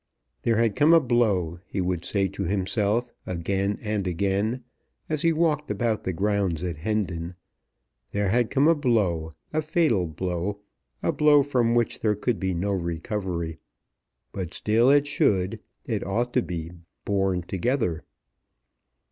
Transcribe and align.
There 0.41 0.55
had 0.57 0.75
come 0.75 0.93
a 0.95 0.99
blow, 0.99 1.59
he 1.67 1.79
would 1.79 2.05
say 2.05 2.27
to 2.29 2.45
himself, 2.45 3.13
again 3.27 3.77
and 3.83 4.07
again, 4.07 4.63
as 5.09 5.21
he 5.21 5.31
walked 5.31 5.69
about 5.69 6.05
the 6.05 6.11
grounds 6.11 6.63
at 6.63 6.77
Hendon, 6.77 7.35
there 8.11 8.29
had 8.29 8.49
come 8.49 8.67
a 8.67 8.73
blow, 8.73 9.33
a 9.53 9.61
fatal 9.61 10.07
blow, 10.07 10.61
a 11.03 11.11
blow 11.11 11.43
from 11.43 11.75
which 11.75 11.99
there 11.99 12.15
could 12.15 12.39
be 12.39 12.55
no 12.55 12.71
recovery, 12.71 13.59
but, 14.31 14.55
still, 14.55 14.89
it 14.89 15.05
should, 15.05 15.59
it 15.87 16.03
ought, 16.03 16.33
to 16.33 16.41
be 16.41 16.71
borne 17.05 17.43
together. 17.43 18.03